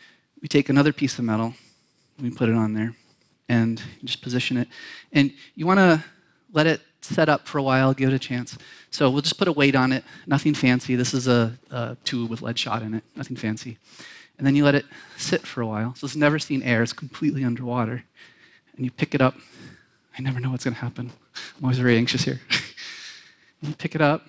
we 0.40 0.48
take 0.48 0.70
another 0.70 0.92
piece 0.92 1.18
of 1.18 1.24
metal, 1.24 1.54
we 2.20 2.30
put 2.30 2.48
it 2.48 2.54
on 2.54 2.72
there, 2.72 2.94
and 3.48 3.82
just 4.02 4.22
position 4.22 4.56
it. 4.56 4.68
And 5.12 5.32
you 5.54 5.66
want 5.66 5.78
to 5.78 6.02
let 6.52 6.66
it 6.66 6.80
set 7.00 7.28
up 7.28 7.46
for 7.46 7.58
a 7.58 7.62
while, 7.62 7.94
give 7.94 8.10
it 8.10 8.14
a 8.14 8.18
chance. 8.18 8.58
So 8.90 9.10
we'll 9.10 9.22
just 9.22 9.38
put 9.38 9.48
a 9.48 9.52
weight 9.52 9.74
on 9.74 9.92
it, 9.92 10.04
nothing 10.26 10.54
fancy. 10.54 10.96
This 10.96 11.14
is 11.14 11.28
a, 11.28 11.58
a 11.70 11.96
tube 12.04 12.30
with 12.30 12.42
lead 12.42 12.58
shot 12.58 12.82
in 12.82 12.94
it, 12.94 13.04
nothing 13.16 13.36
fancy. 13.36 13.78
And 14.38 14.46
then 14.46 14.54
you 14.54 14.64
let 14.64 14.74
it 14.74 14.86
sit 15.16 15.46
for 15.46 15.60
a 15.60 15.66
while. 15.66 15.94
So 15.94 16.04
it's 16.04 16.16
never 16.16 16.38
seen 16.38 16.62
air, 16.62 16.82
it's 16.82 16.92
completely 16.92 17.44
underwater. 17.44 18.04
And 18.76 18.84
you 18.84 18.90
pick 18.90 19.14
it 19.14 19.20
up. 19.20 19.34
I 20.16 20.22
never 20.22 20.40
know 20.40 20.50
what's 20.50 20.64
going 20.64 20.74
to 20.74 20.80
happen. 20.80 21.12
I'm 21.56 21.64
always 21.64 21.78
very 21.78 21.96
anxious 21.96 22.24
here. 22.24 22.40
you 23.60 23.74
pick 23.74 23.94
it 23.94 24.00
up, 24.00 24.26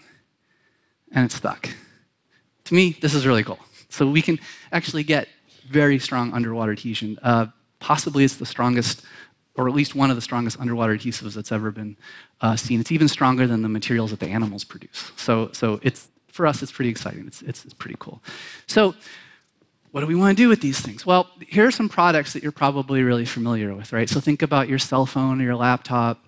and 1.11 1.25
it's 1.25 1.35
stuck. 1.35 1.69
To 2.65 2.73
me, 2.73 2.97
this 3.01 3.13
is 3.13 3.25
really 3.25 3.43
cool. 3.43 3.59
So 3.89 4.07
we 4.07 4.21
can 4.21 4.39
actually 4.71 5.03
get 5.03 5.27
very 5.67 5.99
strong 5.99 6.33
underwater 6.33 6.71
adhesion. 6.71 7.17
Uh, 7.21 7.47
possibly 7.79 8.23
it's 8.23 8.35
the 8.37 8.45
strongest 8.45 9.03
or 9.55 9.67
at 9.67 9.75
least 9.75 9.95
one 9.95 10.09
of 10.09 10.15
the 10.15 10.21
strongest 10.21 10.59
underwater 10.59 10.95
adhesives 10.95 11.33
that's 11.33 11.51
ever 11.51 11.71
been 11.71 11.97
uh, 12.41 12.55
seen. 12.55 12.79
It's 12.79 12.91
even 12.91 13.07
stronger 13.07 13.45
than 13.47 13.61
the 13.61 13.69
materials 13.69 14.11
that 14.11 14.19
the 14.19 14.27
animals 14.27 14.63
produce. 14.63 15.11
So, 15.17 15.49
so 15.53 15.79
it's, 15.83 16.09
for 16.27 16.47
us, 16.47 16.61
it's 16.61 16.71
pretty 16.71 16.89
exciting. 16.89 17.27
It's, 17.27 17.41
it's, 17.41 17.65
it's 17.65 17.73
pretty 17.73 17.97
cool. 17.99 18.21
So 18.67 18.95
what 19.91 20.01
do 20.01 20.07
we 20.07 20.15
want 20.15 20.37
to 20.37 20.43
do 20.43 20.47
with 20.47 20.61
these 20.61 20.79
things? 20.79 21.05
Well, 21.05 21.29
here 21.39 21.65
are 21.65 21.71
some 21.71 21.89
products 21.89 22.33
that 22.33 22.43
you're 22.43 22.51
probably 22.51 23.03
really 23.03 23.25
familiar 23.25 23.73
with, 23.73 23.91
right? 23.91 24.07
So 24.07 24.19
think 24.19 24.41
about 24.41 24.69
your 24.69 24.79
cell 24.79 25.05
phone 25.05 25.41
or 25.41 25.43
your 25.43 25.55
laptop, 25.55 26.23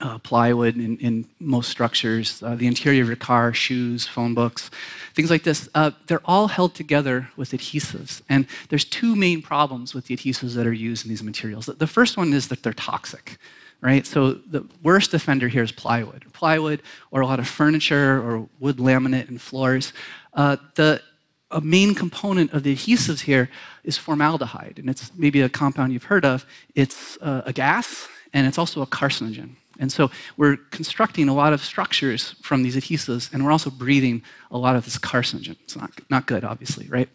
uh, 0.00 0.18
plywood 0.18 0.76
in, 0.76 0.98
in, 0.98 1.26
most 1.38 1.70
structures, 1.70 2.42
uh, 2.42 2.54
the 2.54 2.66
interior 2.66 3.02
of 3.02 3.08
your 3.08 3.16
car, 3.16 3.52
shoes, 3.52 4.06
phone 4.06 4.34
books, 4.34 4.70
things 5.14 5.30
like 5.30 5.44
this. 5.44 5.68
Uh, 5.74 5.92
they're 6.06 6.20
all 6.24 6.48
held 6.48 6.74
together 6.74 7.28
with 7.36 7.52
adhesives. 7.52 8.22
And 8.28 8.46
there's 8.68 8.84
two 8.84 9.14
main 9.14 9.40
problems 9.40 9.94
with 9.94 10.06
the 10.06 10.16
adhesives 10.16 10.54
that 10.54 10.66
are 10.66 10.72
used 10.72 11.04
in 11.04 11.10
these 11.10 11.22
materials. 11.22 11.66
The 11.66 11.86
first 11.86 12.16
one 12.16 12.32
is 12.32 12.48
that 12.48 12.62
they're 12.62 12.72
toxic. 12.72 13.38
Right? 13.80 14.06
So 14.06 14.32
the 14.32 14.66
worst 14.82 15.12
offender 15.12 15.46
here 15.48 15.62
is 15.62 15.70
plywood. 15.70 16.24
Plywood 16.32 16.80
or 17.10 17.20
a 17.20 17.26
lot 17.26 17.38
of 17.38 17.46
furniture 17.46 18.18
or 18.18 18.48
wood 18.58 18.78
laminate 18.78 19.28
and 19.28 19.40
floors. 19.40 19.92
Uh, 20.32 20.56
the 20.74 21.02
a 21.50 21.60
main 21.60 21.94
component 21.94 22.52
of 22.52 22.62
the 22.62 22.74
adhesives 22.74 23.20
here 23.20 23.48
is 23.84 23.96
formaldehyde, 23.96 24.78
and 24.78 24.90
it's 24.90 25.12
maybe 25.16 25.40
a 25.40 25.48
compound 25.48 25.92
you've 25.92 26.04
heard 26.04 26.24
of. 26.24 26.44
It's 26.74 27.16
uh, 27.18 27.42
a 27.44 27.52
gas, 27.52 28.08
and 28.32 28.46
it's 28.46 28.58
also 28.58 28.82
a 28.82 28.86
carcinogen. 28.86 29.50
And 29.78 29.92
so 29.92 30.10
we're 30.36 30.56
constructing 30.56 31.28
a 31.28 31.34
lot 31.34 31.52
of 31.52 31.64
structures 31.64 32.34
from 32.42 32.62
these 32.62 32.76
adhesives, 32.76 33.32
and 33.32 33.44
we're 33.44 33.52
also 33.52 33.70
breathing 33.70 34.22
a 34.50 34.58
lot 34.58 34.76
of 34.76 34.84
this 34.84 34.98
carcinogen. 34.98 35.56
It's 35.64 35.76
not, 35.76 35.90
not 36.10 36.26
good, 36.26 36.44
obviously, 36.44 36.86
right? 36.88 37.08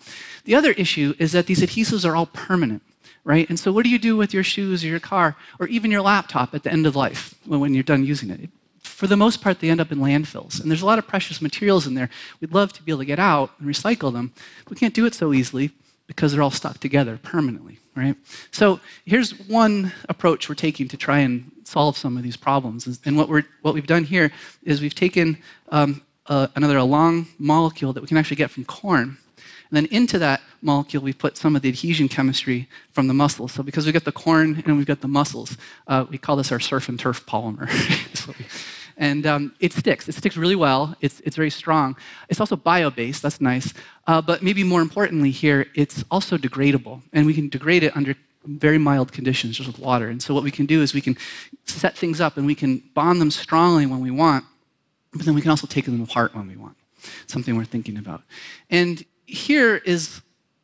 The 0.46 0.56
other 0.56 0.72
issue 0.72 1.14
is 1.20 1.32
that 1.32 1.46
these 1.46 1.62
adhesives 1.62 2.08
are 2.08 2.16
all 2.16 2.26
permanent, 2.26 2.82
right? 3.24 3.48
And 3.50 3.60
so 3.60 3.72
what 3.72 3.84
do 3.84 3.90
you 3.90 4.00
do 4.00 4.18
with 4.18 4.34
your 4.34 4.44
shoes 4.44 4.84
or 4.84 4.88
your 4.88 5.00
car, 5.00 5.36
or 5.60 5.68
even 5.68 5.92
your 5.92 6.02
laptop 6.02 6.54
at 6.54 6.64
the 6.64 6.72
end 6.72 6.86
of 6.86 6.96
life 6.96 7.36
when 7.46 7.74
you're 7.74 7.84
done 7.84 8.06
using 8.06 8.30
it? 8.30 8.50
For 8.82 9.08
the 9.08 9.16
most 9.16 9.42
part, 9.42 9.62
they 9.62 9.70
end 9.70 9.80
up 9.80 9.92
in 9.94 10.00
landfills. 10.00 10.60
And 10.60 10.70
there's 10.70 10.82
a 10.82 10.86
lot 10.86 11.00
of 11.00 11.08
precious 11.08 11.42
materials 11.42 11.88
in 11.88 11.94
there. 11.94 12.10
We'd 12.42 12.54
love 12.54 12.74
to 12.74 12.84
be 12.84 12.92
able 12.92 13.00
to 13.00 13.06
get 13.06 13.20
out 13.20 13.52
and 13.58 13.70
recycle 13.70 14.12
them. 14.12 14.34
But 14.66 14.72
we 14.72 14.76
can't 14.78 14.94
do 14.94 15.06
it 15.06 15.16
so 15.16 15.34
easily 15.34 15.72
because 16.10 16.34
they're 16.34 16.42
all 16.42 16.50
stuck 16.50 16.80
together 16.80 17.20
permanently, 17.22 17.78
right? 17.96 18.16
So 18.50 18.80
here's 19.06 19.40
one 19.48 19.94
approach 20.10 20.50
we're 20.50 20.56
taking 20.56 20.88
to 20.88 20.98
try 20.98 21.20
and 21.20 21.52
solve 21.66 21.96
some 21.98 22.18
of 22.18 22.24
these 22.24 22.36
problems. 22.36 23.00
And 23.06 23.16
what, 23.16 23.30
we're, 23.30 23.44
what 23.62 23.76
we've 23.76 23.86
done 23.86 24.06
here 24.06 24.32
is 24.64 24.82
we've 24.82 24.96
taken 24.96 25.38
um, 25.70 26.02
another 26.28 26.78
a 26.78 26.84
long 26.84 27.28
molecule 27.38 27.94
that 27.94 28.02
we 28.02 28.08
can 28.08 28.18
actually 28.18 28.38
get 28.38 28.50
from 28.50 28.66
corn. 28.66 29.20
And 29.38 29.78
then 29.78 29.86
into 29.92 30.18
that 30.18 30.42
molecule, 30.64 31.04
we 31.04 31.14
put 31.14 31.38
some 31.38 31.56
of 31.56 31.62
the 31.62 31.70
adhesion 31.70 32.08
chemistry 32.08 32.68
from 32.92 33.08
the 33.08 33.14
mussels. 33.14 33.52
So 33.52 33.62
because 33.62 33.86
we've 33.86 33.94
got 33.94 34.04
the 34.04 34.12
corn 34.12 34.64
and 34.66 34.78
we've 34.78 34.88
got 34.88 35.02
the 35.02 35.08
mussels, 35.08 35.58
uh, 35.88 36.08
we 36.10 36.18
call 36.18 36.38
this 36.38 36.52
our 36.52 36.60
surf 36.60 36.90
and 36.90 37.00
turf 37.00 37.24
polymer. 37.28 37.70
and 39.00 39.26
um, 39.26 39.54
it 39.62 39.72
sticks. 39.74 40.08
It 40.10 40.14
sticks 40.14 40.36
really 40.36 40.58
well. 40.58 40.94
It's, 41.00 41.22
it's 41.22 41.38
very 41.38 41.50
strong. 41.50 41.96
It's 42.28 42.42
also 42.42 42.58
bio-based. 42.58 43.24
That's 43.24 43.40
nice. 43.40 43.74
Uh, 44.06 44.22
but 44.22 44.44
maybe 44.44 44.64
more 44.64 44.82
importantly 44.82 45.32
here, 45.32 45.68
it's 45.74 46.04
also 46.12 46.38
degradable. 46.38 47.02
And 47.14 47.26
we 47.26 47.34
can 47.34 47.48
degrade 47.48 47.84
it 47.84 47.96
under 47.96 48.16
very 48.46 48.78
mild 48.78 49.14
conditions, 49.14 49.58
just 49.58 49.68
with 49.68 49.80
water. 49.80 50.10
And 50.10 50.22
so 50.22 50.34
what 50.34 50.44
we 50.44 50.52
can 50.52 50.66
do 50.66 50.82
is 50.82 50.94
we 50.94 51.02
can 51.02 51.18
set 51.66 51.98
things 51.98 52.20
up 52.20 52.36
and 52.36 52.46
we 52.46 52.56
can 52.56 52.84
bond 52.94 53.22
them 53.22 53.32
strongly 53.32 53.86
when 53.86 54.02
we 54.02 54.12
want, 54.12 54.44
but 55.14 55.26
then 55.26 55.34
we 55.34 55.42
can 55.42 55.50
also 55.50 55.66
take 55.66 55.86
them 55.86 56.02
apart 56.02 56.36
when 56.36 56.48
we 56.48 56.58
want. 56.58 56.76
Something 57.28 57.56
we're 57.56 57.64
thinking 57.64 57.98
about. 57.98 58.24
And 58.70 59.04
here 59.26 59.78
is 59.78 60.22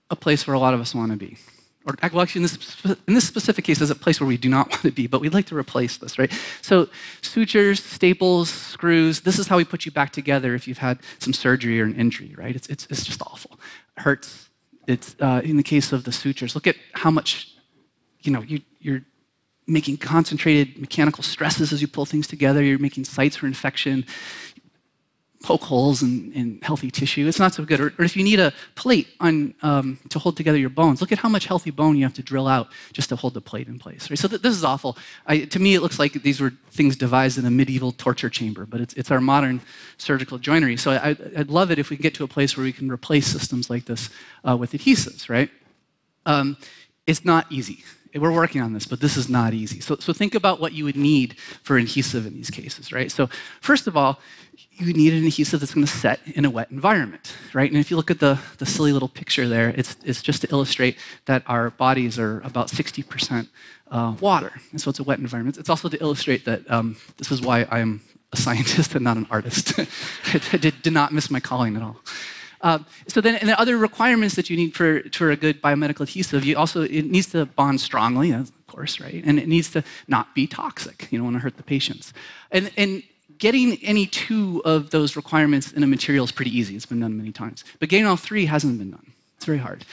a 0.10 0.16
place 0.16 0.46
where 0.46 0.56
a 0.56 0.60
lot 0.60 0.74
of 0.74 0.82
us 0.82 0.94
want 0.94 1.12
to 1.12 1.18
be. 1.18 1.38
Or 1.86 1.96
well, 2.12 2.22
actually, 2.22 2.40
in 2.40 2.44
this, 2.44 2.86
in 3.08 3.14
this 3.14 3.28
specific 3.28 3.64
case, 3.64 3.80
is 3.80 3.92
a 3.92 3.96
place 3.96 4.20
where 4.20 4.28
we 4.28 4.38
do 4.38 4.50
not 4.50 4.70
want 4.72 4.82
to 4.82 4.92
be, 4.92 5.06
but 5.06 5.22
we'd 5.22 5.34
like 5.34 5.46
to 5.48 5.58
replace 5.58 5.98
this, 5.98 6.18
right? 6.18 6.32
So 6.62 6.90
sutures, 7.22 7.84
staples, 7.84 8.50
screws, 8.50 9.22
this 9.22 9.38
is 9.38 9.48
how 9.48 9.58
we 9.58 9.66
put 9.66 9.86
you 9.86 9.92
back 9.92 10.12
together 10.12 10.56
if 10.56 10.68
you've 10.68 10.80
had 10.80 11.00
some 11.20 11.34
surgery 11.34 11.80
or 11.80 11.86
an 11.86 11.96
injury, 11.96 12.34
right? 12.36 12.56
It's, 12.56 12.68
it's, 12.68 12.88
it's 12.90 13.06
just 13.06 13.22
awful. 13.22 13.60
It 13.98 14.02
hurts. 14.02 14.50
It's, 14.88 15.16
uh, 15.20 15.42
in 15.44 15.58
the 15.58 15.64
case 15.64 15.92
of 15.92 16.04
the 16.04 16.12
sutures, 16.12 16.56
look 16.56 16.68
at 16.68 16.76
how 16.94 17.12
much, 17.12 17.54
you 18.22 18.32
know, 18.32 18.42
you, 18.42 18.62
you're 18.80 19.02
making 19.68 19.98
concentrated 19.98 20.80
mechanical 20.80 21.24
stresses 21.24 21.72
as 21.72 21.82
you 21.82 21.88
pull 21.88 22.06
things 22.06 22.28
together. 22.28 22.64
You're 22.64 22.80
making 22.80 23.06
sites 23.06 23.36
for 23.36 23.46
infection 23.46 24.06
poke 25.46 25.64
holes 25.64 26.02
in, 26.02 26.32
in, 26.34 26.60
healthy 26.64 26.90
tissue. 26.90 27.28
It's 27.28 27.38
not 27.38 27.54
so 27.54 27.64
good. 27.64 27.80
Or, 27.80 27.94
or 28.00 28.04
if 28.04 28.18
you 28.18 28.24
need 28.24 28.40
a 28.40 28.52
plate 28.74 29.08
on, 29.20 29.54
um, 29.62 30.00
to 30.10 30.18
hold 30.18 30.36
together 30.38 30.58
your 30.58 30.72
bones, 30.72 31.02
look 31.02 31.12
at 31.12 31.20
how 31.20 31.30
much 31.30 31.46
healthy 31.46 31.70
bone 31.70 31.96
you 31.96 32.04
have 32.04 32.16
to 32.16 32.24
drill 32.24 32.48
out 32.48 32.70
just 32.94 33.10
to 33.10 33.16
hold 33.16 33.36
the 33.36 33.42
plate 33.42 33.68
in 33.68 33.78
place. 33.78 34.10
Right? 34.10 34.18
So 34.18 34.28
th 34.28 34.42
this 34.42 34.56
is 34.56 34.64
awful. 34.64 34.92
I, 35.28 35.34
to 35.54 35.60
me, 35.66 35.72
it 35.78 35.82
looks 35.86 36.00
like 36.00 36.14
these 36.28 36.40
were 36.44 36.52
things 36.80 36.94
devised 37.06 37.38
in 37.38 37.46
a 37.46 37.54
medieval 37.62 37.92
torture 37.92 38.32
chamber, 38.40 38.64
but 38.72 38.80
it's, 38.84 38.94
it's 39.00 39.12
our 39.12 39.22
modern 39.22 39.62
surgical 39.98 40.38
joinery. 40.48 40.78
So 40.78 40.88
I, 41.08 41.12
would 41.38 41.52
love 41.60 41.70
it 41.74 41.78
if 41.78 41.88
we 41.92 41.96
can 41.98 42.06
get 42.08 42.16
to 42.20 42.24
a 42.30 42.32
place 42.38 42.52
where 42.58 42.66
we 42.70 42.74
can 42.80 42.88
replace 42.98 43.28
systems 43.38 43.70
like 43.70 43.86
this 43.92 44.10
uh, 44.48 44.58
with 44.62 44.72
adhesives, 44.78 45.30
right? 45.30 45.50
Um, 46.26 46.58
it's 47.06 47.24
not 47.24 47.44
easy. 47.52 47.78
We're 48.16 48.32
working 48.32 48.62
on 48.62 48.74
this, 48.74 48.86
but 48.86 49.02
this 49.02 49.18
is 49.18 49.30
not 49.30 49.54
easy. 49.54 49.82
So, 49.82 49.98
so 50.00 50.14
think 50.14 50.36
about 50.36 50.60
what 50.60 50.74
you 50.74 50.86
would 50.86 50.96
need 50.96 51.38
for 51.64 51.78
adhesive 51.78 52.26
in 52.26 52.34
these 52.34 52.50
cases, 52.50 52.92
right? 52.92 53.12
So 53.12 53.30
first 53.62 53.88
of 53.88 53.98
all, 53.98 54.20
you 54.72 54.94
need 54.94 55.14
an 55.14 55.26
adhesive 55.26 55.60
that's 55.60 55.74
going 55.74 55.86
to 55.86 55.92
set 55.92 56.20
in 56.26 56.46
a 56.46 56.50
wet 56.50 56.72
environment, 56.72 57.36
right? 57.54 57.70
And 57.70 57.80
if 57.80 57.90
you 57.90 57.98
look 57.98 58.12
at 58.12 58.20
the, 58.20 58.40
the 58.58 58.66
silly 58.66 58.94
little 58.94 59.08
picture 59.08 59.48
there, 59.48 59.70
it's, 59.70 59.96
it's 60.04 60.22
just 60.22 60.42
to 60.42 60.52
illustrate 60.52 60.98
that 61.26 61.44
our 61.48 61.70
bodies 61.72 62.20
are 62.20 62.42
about 62.42 62.68
60% 62.68 63.48
uh, 63.92 64.16
water. 64.20 64.54
And 64.72 64.82
so 64.82 64.90
it's 64.90 65.00
a 65.00 65.04
wet 65.04 65.20
environment. 65.20 65.58
It's 65.58 65.70
also 65.70 65.90
to 65.90 66.02
illustrate 66.02 66.46
that 66.46 66.70
um, 66.70 66.98
this 67.18 67.32
is 67.32 67.42
why 67.42 67.64
I 67.70 67.80
am 67.80 68.02
a 68.34 68.38
scientist 68.38 68.96
and 68.96 69.04
not 69.04 69.18
an 69.18 69.28
artist. 69.30 69.80
I 70.34 70.58
did, 70.58 70.82
did, 70.82 70.94
not 70.94 71.12
miss 71.14 71.30
my 71.30 71.40
calling 71.40 71.76
at 71.76 71.82
all. 71.82 71.98
Uh, 72.62 72.80
so 73.08 73.22
then, 73.22 73.36
and 73.36 73.50
the 73.50 73.60
other 73.60 73.78
requirements 73.78 74.36
that 74.36 74.50
you 74.50 74.58
need 74.58 74.74
for, 74.74 75.02
for 75.12 75.32
a 75.32 75.36
good 75.36 75.62
biomedical 75.62 76.02
adhesive, 76.02 76.44
you 76.46 76.58
also, 76.58 76.82
it 76.82 77.06
needs 77.06 77.28
to 77.28 77.46
bond 77.46 77.82
strongly, 77.82 78.32
of 78.32 78.52
course, 78.68 79.00
right? 79.00 79.24
And 79.26 79.40
it 79.40 79.48
needs 79.48 79.70
to 79.72 79.84
not 80.08 80.34
be 80.34 80.48
toxic. 80.48 81.08
You 81.12 81.20
don't 81.20 81.26
want 81.26 81.36
to 81.38 81.42
hurt 81.42 81.58
the 81.58 81.64
patients. 81.64 82.14
And, 82.52 82.72
and 82.78 83.04
getting 83.38 83.78
any 83.84 84.06
two 84.06 84.62
of 84.66 84.92
those 84.92 85.16
requirements 85.16 85.72
in 85.72 85.84
a 85.84 85.88
material 85.88 86.26
is 86.26 86.32
pretty 86.32 86.58
easy. 86.58 86.76
It's 86.76 86.86
been 86.86 87.00
done 87.00 87.18
many 87.18 87.32
times. 87.32 87.64
But 87.80 87.90
getting 87.90 88.06
all 88.06 88.18
three 88.18 88.46
hasn't 88.46 88.78
been 88.78 88.92
done. 88.92 89.12
It's 89.38 89.46
very 89.46 89.58
hard. 89.58 89.86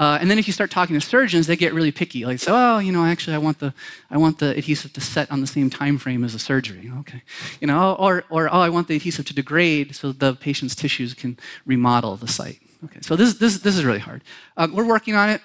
Uh, 0.00 0.16
and 0.18 0.30
then 0.30 0.38
if 0.38 0.46
you 0.46 0.52
start 0.52 0.70
talking 0.70 0.98
to 0.98 1.06
surgeons, 1.06 1.46
they 1.46 1.56
get 1.56 1.74
really 1.74 1.92
picky. 1.92 2.24
Like, 2.24 2.38
so, 2.38 2.54
oh, 2.56 2.78
you 2.78 2.90
know, 2.90 3.04
actually, 3.04 3.34
I 3.34 3.38
want 3.38 3.58
the, 3.58 3.74
I 4.10 4.16
want 4.16 4.38
the 4.38 4.56
adhesive 4.56 4.94
to 4.94 5.00
set 5.00 5.30
on 5.30 5.42
the 5.42 5.46
same 5.46 5.68
time 5.68 5.98
frame 5.98 6.24
as 6.24 6.32
the 6.32 6.38
surgery. 6.38 6.90
Okay, 7.00 7.22
you 7.60 7.66
know, 7.66 7.94
or, 7.96 8.24
or 8.30 8.48
oh, 8.48 8.60
I 8.60 8.70
want 8.70 8.88
the 8.88 8.96
adhesive 8.96 9.26
to 9.26 9.34
degrade 9.34 9.94
so 9.94 10.12
the 10.12 10.34
patient's 10.34 10.74
tissues 10.74 11.12
can 11.12 11.38
remodel 11.66 12.16
the 12.16 12.28
site. 12.28 12.60
Okay, 12.82 13.00
so 13.02 13.14
this, 13.14 13.34
this, 13.34 13.58
this 13.58 13.76
is 13.76 13.84
really 13.84 13.98
hard. 13.98 14.22
Um, 14.56 14.74
we're 14.74 14.86
working 14.86 15.14
on 15.14 15.28
it. 15.28 15.42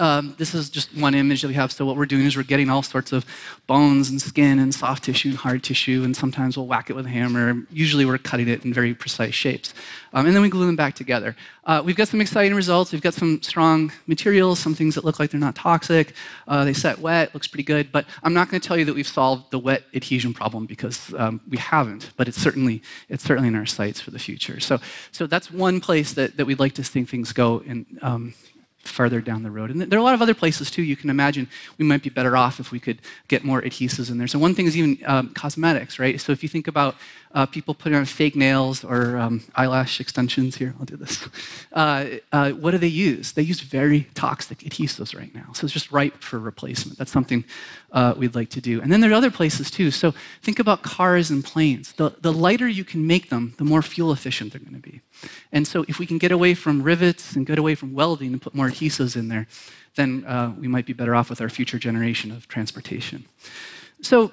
Um, 0.00 0.34
this 0.38 0.54
is 0.54 0.70
just 0.70 0.96
one 0.96 1.14
image 1.14 1.42
that 1.42 1.48
we 1.48 1.54
have. 1.54 1.70
So 1.70 1.86
what 1.86 1.96
we're 1.96 2.06
doing 2.06 2.26
is 2.26 2.36
we're 2.36 2.42
getting 2.42 2.68
all 2.68 2.82
sorts 2.82 3.12
of 3.12 3.24
bones 3.68 4.10
and 4.10 4.20
skin 4.20 4.58
and 4.58 4.74
soft 4.74 5.04
tissue 5.04 5.28
and 5.28 5.38
hard 5.38 5.62
tissue, 5.62 6.02
and 6.04 6.16
sometimes 6.16 6.56
we'll 6.56 6.66
whack 6.66 6.90
it 6.90 6.94
with 6.94 7.06
a 7.06 7.10
hammer. 7.10 7.64
Usually 7.70 8.04
we're 8.04 8.18
cutting 8.18 8.48
it 8.48 8.64
in 8.64 8.74
very 8.74 8.92
precise 8.92 9.34
shapes. 9.34 9.72
Um, 10.12 10.26
and 10.26 10.34
then 10.34 10.42
we 10.42 10.48
glue 10.48 10.66
them 10.66 10.74
back 10.74 10.94
together. 10.96 11.36
Uh, 11.64 11.80
we've 11.84 11.94
got 11.94 12.08
some 12.08 12.20
exciting 12.20 12.56
results. 12.56 12.90
We've 12.90 13.02
got 13.02 13.14
some 13.14 13.40
strong 13.40 13.92
materials, 14.08 14.58
some 14.58 14.74
things 14.74 14.96
that 14.96 15.04
look 15.04 15.20
like 15.20 15.30
they're 15.30 15.40
not 15.40 15.54
toxic. 15.54 16.12
Uh, 16.48 16.64
they 16.64 16.72
set 16.72 16.98
wet, 16.98 17.32
looks 17.32 17.46
pretty 17.46 17.62
good. 17.62 17.92
But 17.92 18.04
I'm 18.24 18.34
not 18.34 18.50
going 18.50 18.60
to 18.60 18.66
tell 18.66 18.76
you 18.76 18.84
that 18.86 18.94
we've 18.94 19.06
solved 19.06 19.52
the 19.52 19.60
wet 19.60 19.84
adhesion 19.94 20.34
problem 20.34 20.66
because 20.66 21.14
um, 21.14 21.40
we 21.48 21.58
haven't. 21.58 22.10
But 22.16 22.26
it's 22.26 22.40
certainly, 22.40 22.82
it's 23.08 23.22
certainly 23.22 23.48
in 23.48 23.54
our 23.54 23.66
sights 23.66 24.00
for 24.00 24.10
the 24.10 24.18
future. 24.18 24.58
So, 24.58 24.80
so 25.12 25.28
that's 25.28 25.52
one 25.52 25.80
place 25.80 26.14
that, 26.14 26.36
that 26.36 26.46
we'd 26.46 26.58
like 26.58 26.74
to 26.74 26.84
see 26.84 27.04
things 27.04 27.32
go 27.32 27.62
in, 27.64 27.86
farther 28.88 29.20
down 29.20 29.42
the 29.42 29.50
road. 29.50 29.70
And 29.70 29.80
there 29.80 29.98
are 29.98 30.00
a 30.00 30.04
lot 30.04 30.14
of 30.14 30.22
other 30.22 30.34
places 30.34 30.70
too. 30.70 30.82
You 30.82 30.96
can 30.96 31.10
imagine 31.10 31.48
we 31.78 31.84
might 31.84 32.02
be 32.02 32.10
better 32.10 32.36
off 32.36 32.60
if 32.60 32.70
we 32.70 32.80
could 32.80 33.00
get 33.28 33.44
more 33.44 33.62
adhesives 33.62 34.10
in 34.10 34.18
there. 34.18 34.26
So 34.26 34.38
one 34.38 34.54
thing 34.54 34.66
is 34.66 34.76
even 34.76 34.98
um, 35.06 35.28
cosmetics, 35.30 35.98
right? 35.98 36.20
So 36.20 36.32
if 36.32 36.42
you 36.42 36.48
think 36.48 36.68
about 36.68 36.96
uh, 37.34 37.46
people 37.46 37.74
putting 37.74 37.98
on 37.98 38.04
fake 38.04 38.36
nails 38.36 38.84
or 38.84 39.16
um, 39.16 39.42
eyelash 39.56 40.00
extensions, 40.00 40.56
here, 40.56 40.74
I'll 40.78 40.86
do 40.86 40.96
this. 40.96 41.28
Uh, 41.72 42.18
uh, 42.30 42.50
what 42.52 42.70
do 42.70 42.78
they 42.78 42.86
use? 42.86 43.32
They 43.32 43.42
use 43.42 43.58
very 43.58 44.06
toxic 44.14 44.58
adhesives 44.58 45.16
right 45.16 45.34
now. 45.34 45.52
So 45.54 45.64
it's 45.64 45.72
just 45.72 45.90
ripe 45.90 46.22
for 46.22 46.38
replacement. 46.38 46.98
That's 46.98 47.10
something 47.10 47.44
uh, 47.94 48.12
we'd 48.16 48.34
like 48.34 48.50
to 48.50 48.60
do. 48.60 48.82
And 48.82 48.90
then 48.90 49.00
there 49.00 49.10
are 49.10 49.14
other 49.14 49.30
places 49.30 49.70
too. 49.70 49.90
So 49.92 50.12
think 50.42 50.58
about 50.58 50.82
cars 50.82 51.30
and 51.30 51.44
planes. 51.44 51.92
The, 51.92 52.10
the 52.20 52.32
lighter 52.32 52.68
you 52.68 52.84
can 52.84 53.06
make 53.06 53.30
them, 53.30 53.54
the 53.56 53.64
more 53.64 53.82
fuel 53.82 54.12
efficient 54.12 54.52
they're 54.52 54.60
going 54.60 54.74
to 54.74 54.90
be. 54.90 55.00
And 55.52 55.66
so 55.66 55.84
if 55.88 56.00
we 56.00 56.04
can 56.04 56.18
get 56.18 56.32
away 56.32 56.54
from 56.54 56.82
rivets 56.82 57.36
and 57.36 57.46
get 57.46 57.58
away 57.58 57.76
from 57.76 57.94
welding 57.94 58.32
and 58.32 58.42
put 58.42 58.54
more 58.54 58.68
adhesives 58.68 59.16
in 59.16 59.28
there, 59.28 59.46
then 59.94 60.24
uh, 60.26 60.52
we 60.58 60.66
might 60.66 60.86
be 60.86 60.92
better 60.92 61.14
off 61.14 61.30
with 61.30 61.40
our 61.40 61.48
future 61.48 61.78
generation 61.78 62.32
of 62.32 62.48
transportation. 62.48 63.24
So 64.02 64.32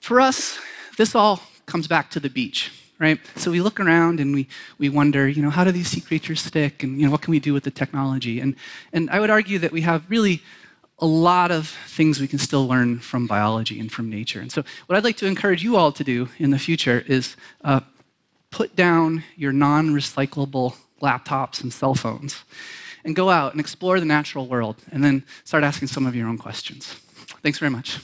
for 0.00 0.20
us, 0.20 0.58
this 0.98 1.14
all 1.14 1.40
comes 1.64 1.88
back 1.88 2.10
to 2.10 2.20
the 2.20 2.28
beach, 2.28 2.70
right? 2.98 3.18
So 3.36 3.50
we 3.50 3.62
look 3.62 3.80
around 3.80 4.20
and 4.20 4.34
we, 4.34 4.48
we 4.76 4.90
wonder, 4.90 5.26
you 5.26 5.40
know, 5.40 5.48
how 5.48 5.64
do 5.64 5.72
these 5.72 5.88
sea 5.88 6.02
creatures 6.02 6.42
stick? 6.42 6.82
And, 6.82 6.98
you 6.98 7.06
know, 7.06 7.10
what 7.10 7.22
can 7.22 7.30
we 7.30 7.40
do 7.40 7.54
with 7.54 7.64
the 7.64 7.70
technology? 7.70 8.38
And, 8.38 8.54
and 8.92 9.08
I 9.08 9.18
would 9.18 9.30
argue 9.30 9.58
that 9.60 9.72
we 9.72 9.80
have 9.80 10.04
really 10.10 10.42
a 11.00 11.06
lot 11.06 11.50
of 11.50 11.68
things 11.86 12.20
we 12.20 12.28
can 12.28 12.38
still 12.38 12.66
learn 12.66 12.98
from 12.98 13.26
biology 13.26 13.80
and 13.80 13.90
from 13.90 14.10
nature. 14.10 14.40
And 14.40 14.52
so 14.52 14.62
what 14.86 14.96
I'd 14.96 15.04
like 15.04 15.16
to 15.18 15.26
encourage 15.26 15.62
you 15.64 15.76
all 15.76 15.92
to 15.92 16.04
do 16.04 16.28
in 16.38 16.50
the 16.50 16.58
future 16.58 17.02
is 17.06 17.36
uh, 17.64 17.80
put 18.50 18.76
down 18.76 19.24
your 19.36 19.52
non-recyclable 19.52 20.76
laptops 21.00 21.62
and 21.62 21.72
cell 21.72 21.94
phones 21.94 22.44
and 23.04 23.16
go 23.16 23.30
out 23.30 23.52
and 23.52 23.60
explore 23.60 23.98
the 23.98 24.06
natural 24.06 24.46
world 24.46 24.76
and 24.92 25.02
then 25.02 25.24
start 25.44 25.64
asking 25.64 25.88
some 25.88 26.06
of 26.06 26.14
your 26.14 26.28
own 26.28 26.36
questions. 26.36 26.94
Thanks 27.42 27.58
very 27.58 27.70
much. 27.70 27.98